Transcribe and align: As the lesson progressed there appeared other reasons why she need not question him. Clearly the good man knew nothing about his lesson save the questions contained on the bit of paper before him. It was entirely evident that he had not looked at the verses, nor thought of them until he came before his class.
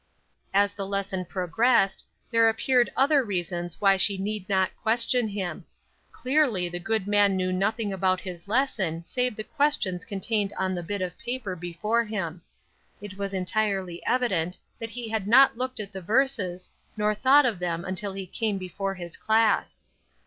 As 0.51 0.73
the 0.73 0.87
lesson 0.87 1.25
progressed 1.25 2.07
there 2.31 2.49
appeared 2.49 2.91
other 2.97 3.23
reasons 3.23 3.79
why 3.79 3.97
she 3.97 4.17
need 4.17 4.49
not 4.49 4.75
question 4.81 5.27
him. 5.27 5.63
Clearly 6.11 6.67
the 6.67 6.79
good 6.79 7.05
man 7.05 7.35
knew 7.35 7.53
nothing 7.53 7.93
about 7.93 8.19
his 8.21 8.47
lesson 8.47 9.05
save 9.05 9.35
the 9.35 9.43
questions 9.43 10.03
contained 10.03 10.53
on 10.57 10.73
the 10.73 10.81
bit 10.81 11.03
of 11.03 11.15
paper 11.19 11.55
before 11.55 12.03
him. 12.03 12.41
It 12.99 13.15
was 13.19 13.31
entirely 13.31 14.03
evident 14.03 14.57
that 14.79 14.89
he 14.89 15.09
had 15.09 15.27
not 15.27 15.55
looked 15.55 15.79
at 15.79 15.91
the 15.91 16.01
verses, 16.01 16.71
nor 16.97 17.13
thought 17.13 17.45
of 17.45 17.59
them 17.59 17.85
until 17.85 18.13
he 18.13 18.25
came 18.25 18.57
before 18.57 18.95
his 18.95 19.15
class. 19.15 19.83